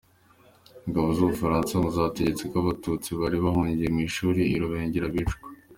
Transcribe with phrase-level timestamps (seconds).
[0.87, 5.37] Ingabo z’Ubufaransa ngo zategetse ko abatutsi bari bahungiye mu ishuri i Rubengera bicwa.